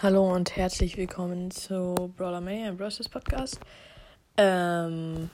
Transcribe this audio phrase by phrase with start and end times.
[0.00, 3.00] Hallo und herzlich willkommen zu Brawler May, ein Bros.
[3.08, 3.58] Podcast.
[4.36, 5.28] Ähm,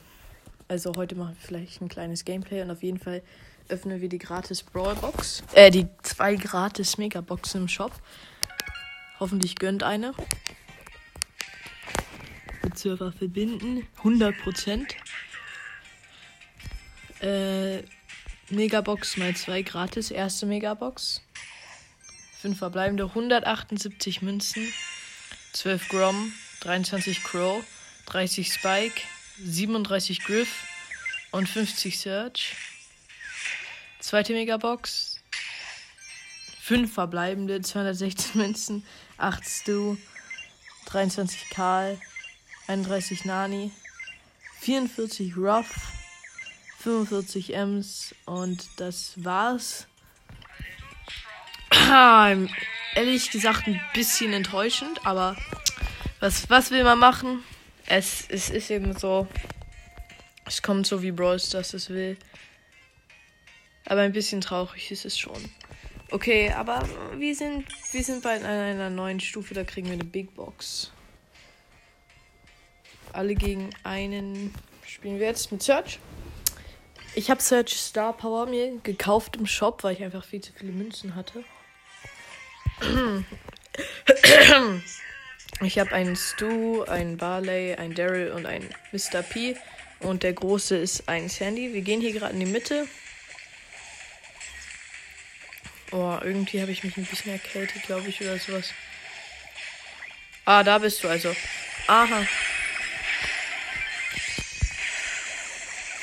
[0.67, 3.21] also heute machen wir vielleicht ein kleines Gameplay und auf jeden Fall
[3.69, 5.43] öffnen wir die gratis Brawl Box.
[5.53, 7.91] Äh, die zwei gratis Megaboxen im Shop.
[9.19, 10.15] Hoffentlich gönnt eine.
[12.63, 13.87] Mit Server verbinden.
[14.01, 14.95] 100%.
[17.21, 17.83] Äh,
[18.49, 20.09] Megabox mal zwei gratis.
[20.09, 21.21] Erste Megabox.
[22.45, 24.71] 5 verbleibende 178 Münzen,
[25.53, 27.63] 12 Grom, 23 Crow,
[28.05, 29.01] 30 Spike,
[29.43, 30.67] 37 Griff
[31.31, 32.55] und 50 Search.
[33.99, 35.19] Zweite Megabox.
[36.61, 38.85] 5 verbleibende, 216 Münzen,
[39.17, 39.97] 8 Stu,
[40.85, 41.99] 23 Karl,
[42.67, 43.71] 31 Nani,
[44.59, 45.93] 44 Ruff,
[46.77, 49.87] 45 Ems und das war's.
[52.95, 55.35] Ehrlich gesagt ein bisschen enttäuschend, aber
[56.19, 57.43] was, was will man machen?
[57.87, 59.27] Es, es ist eben so.
[60.45, 62.17] Es kommt so wie Bros, dass es will.
[63.85, 65.37] Aber ein bisschen traurig ist es schon.
[66.11, 70.33] Okay, aber wir sind, wir sind bei einer neuen Stufe, da kriegen wir eine Big
[70.35, 70.91] Box.
[73.11, 74.53] Alle gegen einen
[74.87, 75.99] spielen wir jetzt mit Search.
[77.15, 80.71] Ich habe Search Star Power mir gekauft im Shop, weil ich einfach viel zu viele
[80.71, 81.43] Münzen hatte.
[85.61, 89.23] Ich habe einen Stu, einen Barley, einen Daryl und einen Mr.
[89.23, 89.55] P.
[89.99, 91.73] Und der große ist ein Sandy.
[91.73, 92.87] Wir gehen hier gerade in die Mitte.
[95.91, 98.73] Oh, irgendwie habe ich mich ein bisschen erkältet, glaube ich, oder sowas.
[100.43, 101.33] Ah, da bist du also.
[101.87, 102.27] Aha.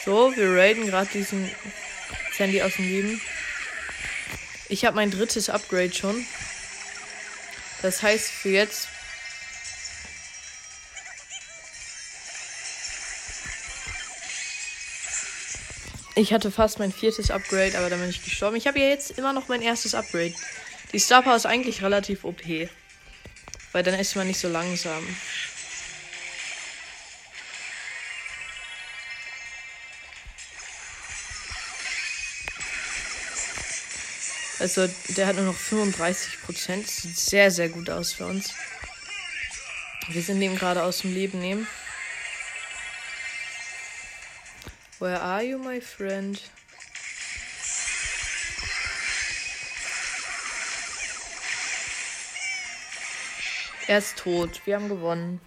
[0.05, 1.48] So, wir raiden gerade diesen
[2.33, 3.20] Sandy aus dem Leben.
[4.69, 6.27] Ich habe mein drittes Upgrade schon.
[7.83, 8.88] Das heißt für jetzt.
[16.15, 18.56] Ich hatte fast mein viertes Upgrade, aber dann bin ich gestorben.
[18.56, 20.34] Ich habe ja jetzt immer noch mein erstes Upgrade.
[20.93, 22.43] Die Star Power ist eigentlich relativ OP.
[23.72, 25.03] Weil dann ist man nicht so langsam.
[34.62, 36.87] Also der hat nur noch 35 Prozent.
[36.87, 38.55] Sieht sehr, sehr gut aus für uns.
[40.06, 41.67] Wir sind ihm gerade aus dem Leben nehmen.
[45.00, 46.41] Where are you, my friend?
[53.89, 54.61] Er ist tot.
[54.65, 55.41] Wir haben gewonnen.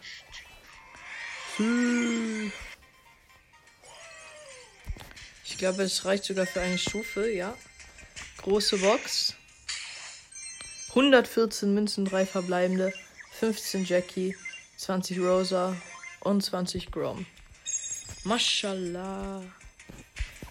[5.45, 7.55] Ich glaube, es reicht sogar für eine Stufe, ja.
[8.45, 9.33] Große Box.
[10.89, 12.93] 114 Münzen, 3 verbleibende.
[13.39, 14.35] 15 Jackie,
[14.77, 15.75] 20 Rosa
[16.19, 17.25] und 20 Grom.
[18.23, 19.41] Mashallah.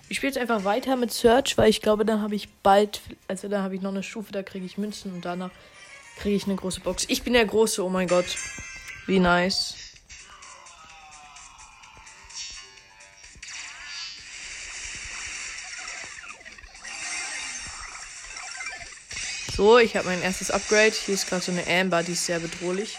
[0.09, 3.47] Ich spiele jetzt einfach weiter mit Search, weil ich glaube, dann habe ich bald, also
[3.47, 5.53] dann habe ich noch eine Stufe, da kriege ich Münzen und danach
[6.19, 7.05] kriege ich eine große Box.
[7.07, 8.27] Ich bin der Große, oh mein Gott.
[9.07, 9.84] Wie nice.
[19.57, 20.91] So, ich habe mein erstes Upgrade.
[20.91, 22.99] Hier ist gerade so eine Amber, die ist sehr bedrohlich.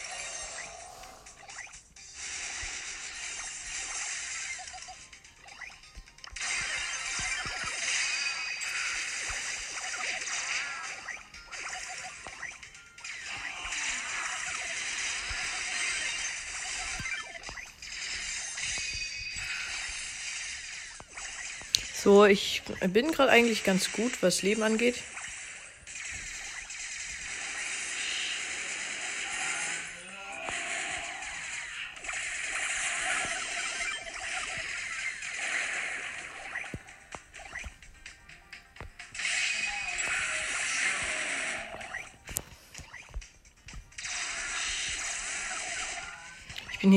[22.01, 25.03] So, ich bin gerade eigentlich ganz gut, was Leben angeht.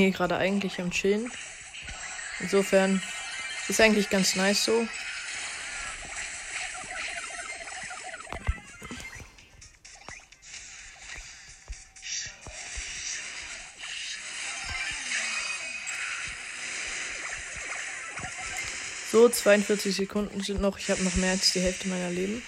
[0.09, 1.31] Hier gerade eigentlich am Chillen.
[2.39, 3.01] Insofern
[3.67, 4.87] ist eigentlich ganz nice so.
[19.11, 20.77] So, 42 Sekunden sind noch.
[20.77, 22.41] Ich habe noch mehr als die Hälfte meiner Leben.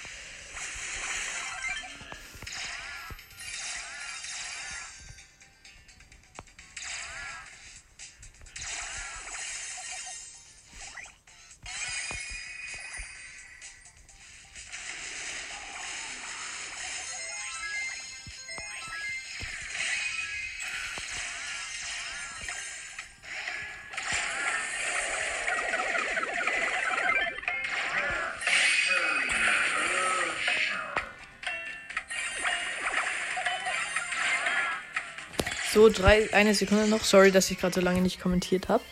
[35.81, 37.03] So, drei, eine Sekunde noch.
[37.03, 38.83] Sorry, dass ich gerade so lange nicht kommentiert habe.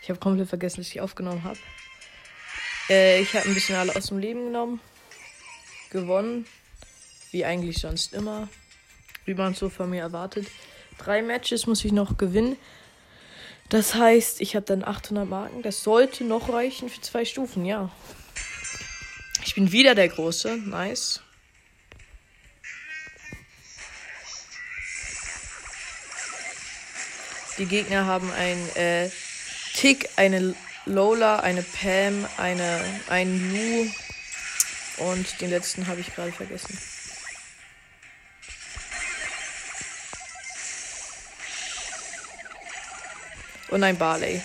[0.00, 1.58] Ich habe komplett vergessen, dass ich aufgenommen habe.
[2.88, 4.80] Äh, ich habe ein bisschen alle aus dem Leben genommen.
[5.90, 6.46] Gewonnen.
[7.32, 8.48] Wie eigentlich sonst immer.
[9.24, 10.46] Wie man es so von mir erwartet.
[10.98, 12.56] Drei Matches muss ich noch gewinnen.
[13.68, 15.62] Das heißt, ich habe dann 800 Marken.
[15.62, 17.90] Das sollte noch reichen für zwei Stufen, ja.
[19.44, 20.58] Ich bin wieder der Große.
[20.58, 21.22] Nice.
[27.58, 29.10] Die Gegner haben ein äh,
[29.74, 30.54] Tick, eine
[30.84, 33.90] Lola, eine Pam, eine, einen Lu
[34.98, 36.78] und den letzten habe ich gerade vergessen.
[43.68, 44.42] Und ein Barley.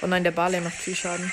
[0.00, 1.32] Oh nein, der Barley macht viel Schaden.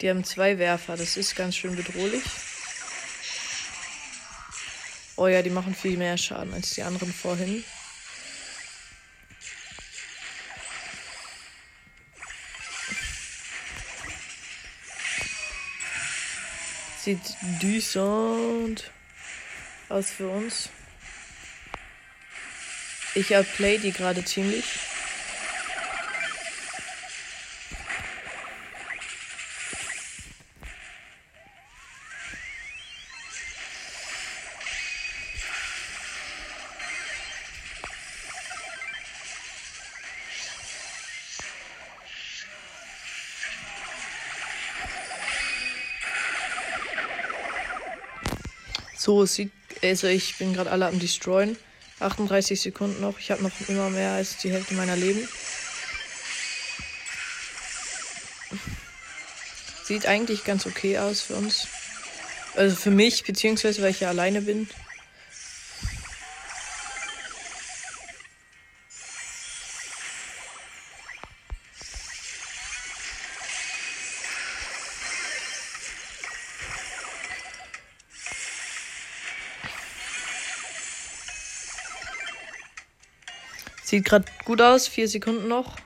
[0.00, 2.22] Die haben zwei Werfer, das ist ganz schön bedrohlich.
[5.18, 7.64] Oh ja, die machen viel mehr Schaden als die anderen vorhin.
[17.02, 17.18] Sieht
[17.60, 18.92] decent
[19.88, 20.68] aus für uns.
[23.16, 24.87] Ich outplay die gerade ziemlich.
[49.08, 49.52] So, es sieht.
[49.82, 51.56] Also, ich bin gerade alle am Destroyen.
[51.98, 53.18] 38 Sekunden noch.
[53.18, 55.26] Ich habe noch immer mehr als die Hälfte meiner Leben.
[59.82, 61.68] Sieht eigentlich ganz okay aus für uns.
[62.54, 64.68] Also für mich, beziehungsweise weil ich ja alleine bin.
[83.88, 84.86] Sieht gerade gut aus.
[84.86, 85.78] Vier Sekunden noch.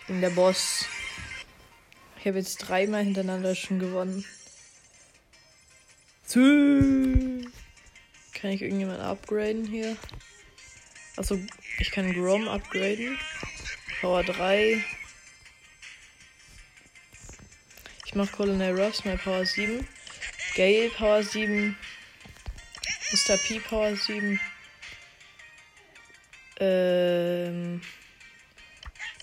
[0.00, 0.86] Ich bin der Boss.
[2.18, 4.24] Ich habe jetzt dreimal hintereinander schon gewonnen.
[8.32, 9.94] Kann ich irgendjemand upgraden hier?
[11.18, 11.38] Also
[11.80, 13.18] ich kann Grom upgraden.
[14.00, 14.82] Power 3.
[18.06, 19.86] Ich mache Colonel Ross, mal Power 7.
[20.60, 21.74] Gale Power 7.
[23.12, 23.38] Mr.
[23.38, 24.38] P Power 7.
[26.58, 27.80] Ähm.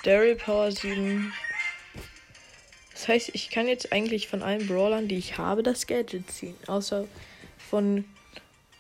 [0.04, 1.32] Daryl Power 7.
[2.92, 6.56] Das heißt, ich kann jetzt eigentlich von allen Brawlern, die ich habe, das Gadget ziehen.
[6.66, 7.06] Außer
[7.70, 8.06] von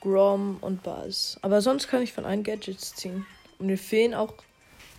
[0.01, 1.37] Grom und Buzz.
[1.43, 3.27] Aber sonst kann ich von allen Gadgets ziehen.
[3.59, 4.33] Und mir fehlen auch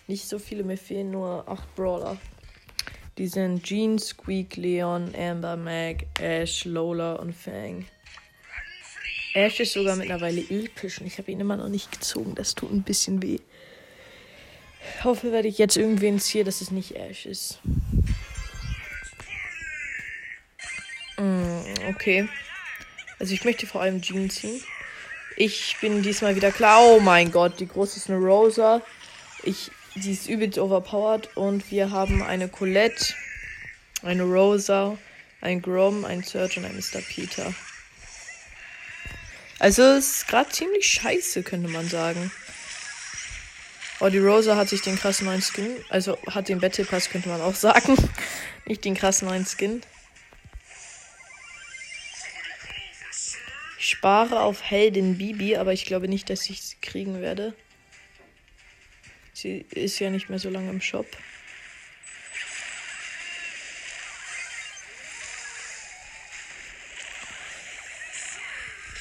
[0.06, 2.19] nicht so viele, mir fehlen nur 8 Brawler.
[3.18, 7.84] Die sind Jean, Squeak, Leon, Amber, Mag, Ash, Lola und Fang.
[9.34, 12.37] Ash ist sogar mittlerweile episch und ich habe ihn immer noch nicht gezogen.
[12.37, 13.40] Das tut ein bisschen weh.
[14.98, 17.58] Ich hoffe, werde ich jetzt irgendwen ziehen, dass es nicht Ash ist.
[21.18, 22.28] Mm, okay.
[23.18, 24.62] Also ich möchte vor allem Jean ziehen.
[25.37, 26.80] Ich bin diesmal wieder klar.
[26.84, 28.80] Oh mein Gott, die große ist eine Rosa.
[29.42, 31.37] Ich, die ist übelst overpowered.
[31.37, 33.14] Und wir haben eine Colette,
[34.02, 34.99] eine Rosa,
[35.40, 37.00] ein Grom, ein Surge und ein Mr.
[37.00, 37.55] Peter.
[39.59, 42.31] Also es ist gerade ziemlich scheiße, könnte man sagen.
[44.00, 47.28] Oh, die Rosa hat sich den krassen neuen Skin, also hat den Battle Pass, könnte
[47.28, 47.97] man auch sagen.
[48.67, 49.83] Nicht den krassen neuen Skin.
[53.81, 57.55] Ich spare auf Heldin Bibi, aber ich glaube nicht, dass ich sie kriegen werde.
[59.40, 61.07] Sie ist ja nicht mehr so lange im Shop.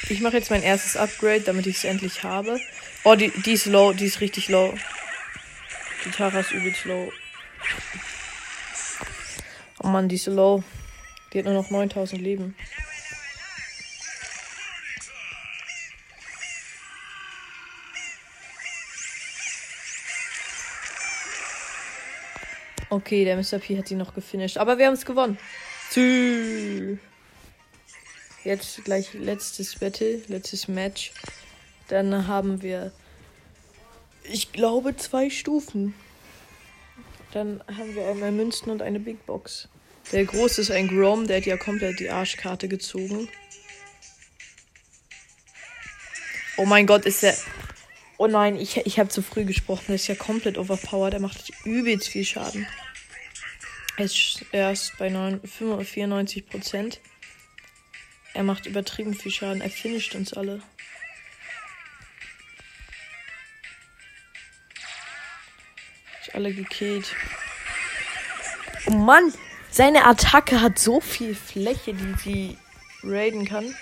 [0.10, 2.60] Ich mache jetzt mein erstes Upgrade, damit ich es endlich habe.
[3.04, 4.76] Oh, die, die ist low, die ist richtig low.
[6.06, 7.12] Die Tara ist übelst low.
[9.82, 10.64] Oh Mann, die ist low.
[11.34, 12.56] Die hat nur noch 9000 Leben.
[22.98, 23.60] Okay, der Mr.
[23.60, 24.58] P hat sie noch gefinisht.
[24.58, 25.38] Aber wir haben es gewonnen.
[25.92, 26.98] Tschüss.
[28.44, 31.12] Jetzt gleich letztes Battle, letztes Match.
[31.90, 32.92] Dann haben wir,
[34.24, 35.94] ich glaube, zwei Stufen.
[37.34, 39.70] Dann haben wir einmal Münzen und eine Big Box.
[40.12, 43.30] Der große ist ein Grom, der hat ja komplett die Arschkarte gezogen.
[46.58, 47.36] Oh mein Gott, ist der.
[48.18, 49.86] Oh nein, ich, ich habe zu früh gesprochen.
[49.90, 51.14] Der ist ja komplett overpowered.
[51.14, 52.66] Er macht übelst viel Schaden.
[53.98, 57.00] Er ist erst bei 9, 94 Prozent.
[58.36, 59.60] Er macht übertrieben viel Schaden.
[59.60, 60.62] Er finisht uns alle.
[66.22, 67.16] Ich alle gekillt.
[68.86, 69.34] Oh Mann,
[69.72, 72.58] seine Attacke hat so viel Fläche, die sie
[73.02, 73.76] raiden kann.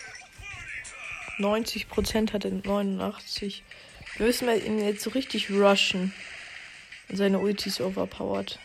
[1.39, 3.63] 90% hat er 89.
[4.15, 6.13] Wir müssen ihn jetzt so richtig rushen.
[7.09, 8.57] Und seine Ulti ist overpowered.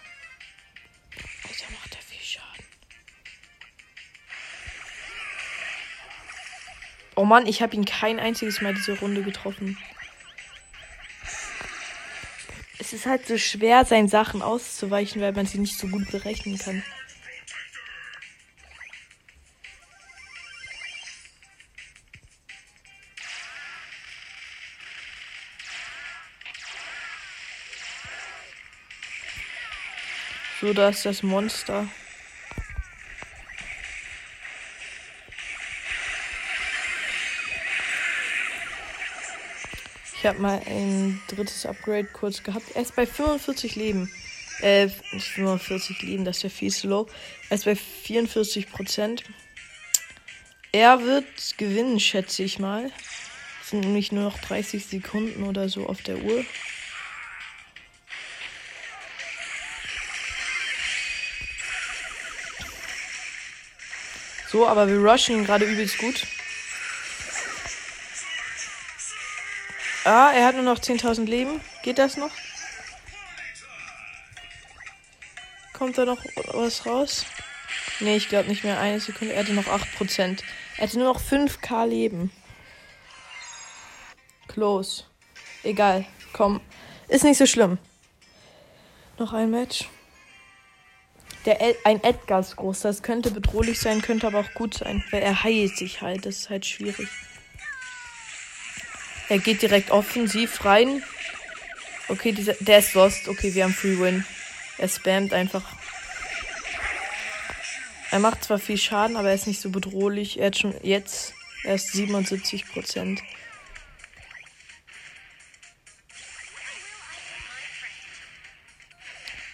[7.16, 9.76] Oh Mann, ich habe ihn kein einziges Mal diese Runde getroffen.
[12.78, 16.58] Es ist halt so schwer, seinen Sachen auszuweichen, weil man sie nicht so gut berechnen
[16.58, 16.82] kann.
[30.60, 31.88] So, da ist das Monster.
[40.20, 42.66] Ich habe mal ein drittes Upgrade kurz gehabt.
[42.74, 44.12] Er ist bei 45 Leben.
[44.60, 47.06] Äh, nicht 45 Leben, das ist ja viel slow.
[47.48, 49.24] Er ist bei 44 Prozent.
[50.72, 51.24] Er wird
[51.56, 52.90] gewinnen, schätze ich mal.
[53.62, 56.44] Es sind nämlich nur noch 30 Sekunden oder so auf der Uhr.
[64.50, 66.26] So, aber wir rushen ihn gerade übelst gut.
[70.10, 71.60] Ah, er hat nur noch 10.000 Leben.
[71.84, 72.32] Geht das noch?
[75.72, 76.18] Kommt da noch
[76.52, 77.24] was raus?
[78.00, 78.80] Nee, ich glaube nicht mehr.
[78.80, 79.34] Eine Sekunde.
[79.34, 80.42] Er hatte noch 8%.
[80.78, 82.32] Er hatte nur noch 5k Leben.
[84.48, 85.04] Close.
[85.62, 86.04] Egal.
[86.32, 86.60] Komm.
[87.06, 87.78] Ist nicht so schlimm.
[89.16, 89.88] Noch ein Match.
[91.46, 92.80] Der El ein Edgar ist groß.
[92.80, 95.04] Das könnte bedrohlich sein, könnte aber auch gut sein.
[95.12, 96.26] Weil er heilt sich halt.
[96.26, 97.08] Das ist halt schwierig.
[99.30, 101.04] Er geht direkt offensiv rein.
[102.08, 103.28] Okay, dieser, der ist lost.
[103.28, 104.26] Okay, wir haben Free Win.
[104.76, 105.62] Er spammt einfach.
[108.10, 110.40] Er macht zwar viel Schaden, aber er ist nicht so bedrohlich.
[110.40, 111.32] Er hat schon jetzt
[111.62, 113.22] erst 77 Prozent.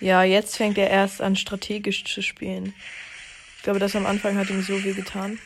[0.00, 2.73] Ja, jetzt fängt er erst an, strategisch zu spielen.
[3.59, 5.38] Ich glaube, das am Anfang hat ihm so viel getan.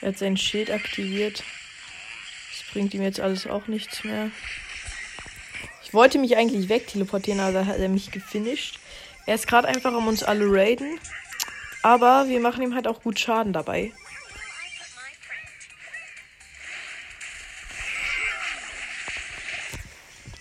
[0.00, 1.42] Er hat sein Schild aktiviert.
[2.50, 4.30] Das bringt ihm jetzt alles auch nichts mehr.
[5.84, 8.78] Ich wollte mich eigentlich wegteleportieren, aber hat er mich gefinisht.
[9.26, 10.98] Er ist gerade einfach um uns alle raiden.
[11.82, 13.92] Aber wir machen ihm halt auch gut Schaden dabei.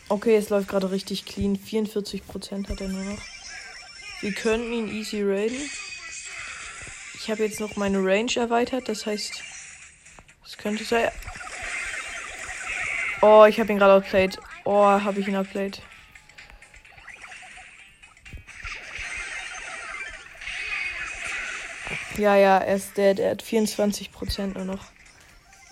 [0.10, 1.58] Okay, es läuft gerade richtig clean.
[1.58, 3.22] 44% hat er nur noch.
[4.22, 5.70] Wir könnten ihn easy raiden.
[7.16, 8.90] Ich habe jetzt noch meine Range erweitert.
[8.90, 9.44] Das heißt,
[10.60, 11.10] könnte sein.
[13.22, 14.38] Oh, ich habe ihn gerade outplayed.
[14.64, 15.82] Oh, habe ich ihn outplayed.
[22.18, 23.20] Ja, ja, er ist dead.
[23.20, 24.92] Er hat 24% nur noch.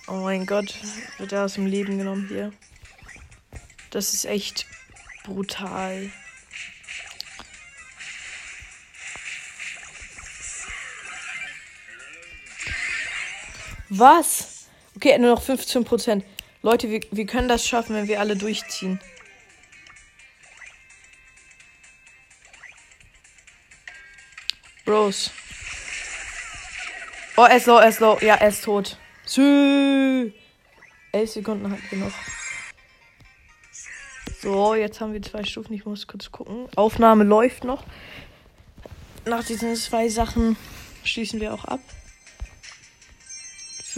[0.08, 0.74] Oh mein Gott,
[1.18, 2.54] wird er aus dem Leben genommen hier.
[3.90, 4.66] Das ist echt
[5.26, 6.10] brutal.
[13.90, 14.57] Was?
[14.98, 16.24] Okay, nur noch 15%.
[16.64, 19.00] Leute, wir, wir können das schaffen, wenn wir alle durchziehen.
[24.86, 25.30] Bros.
[27.36, 28.18] Oh, er ist low, er ist low.
[28.22, 28.98] Ja, er ist tot.
[29.24, 30.32] Sü.
[31.12, 32.14] Elf Sekunden hat wir noch.
[34.42, 35.76] So, jetzt haben wir zwei Stufen.
[35.76, 36.70] Ich muss kurz gucken.
[36.76, 37.84] Aufnahme läuft noch.
[39.26, 40.58] Nach diesen zwei Sachen
[41.04, 41.82] schließen wir auch ab.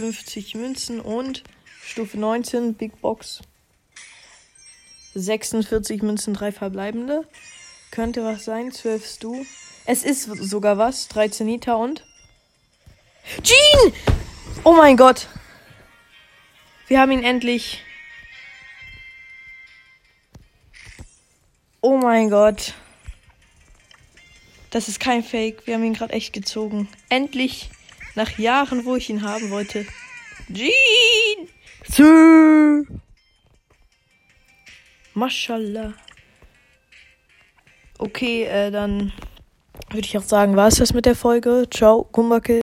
[0.00, 1.44] 50 Münzen und
[1.84, 3.42] Stufe 19 Big Box.
[5.14, 7.28] 46 Münzen, drei verbleibende.
[7.90, 8.72] Könnte was sein.
[8.72, 9.44] 12 Stu.
[9.84, 11.08] Es ist sogar was.
[11.08, 12.02] 13 Nita und.
[13.42, 13.92] Jean!
[14.64, 15.28] Oh mein Gott.
[16.88, 17.82] Wir haben ihn endlich.
[21.82, 22.72] Oh mein Gott.
[24.70, 25.66] Das ist kein Fake.
[25.66, 26.88] Wir haben ihn gerade echt gezogen.
[27.10, 27.68] Endlich.
[28.20, 29.86] Nach Jahren, wo ich ihn haben wollte.
[30.52, 31.48] Jean!
[31.88, 32.84] Sir!
[35.14, 35.94] Mashallah.
[37.96, 39.14] Okay, äh, dann
[39.88, 41.66] würde ich auch sagen, war es das mit der Folge.
[41.70, 42.58] Ciao, Kumbakill.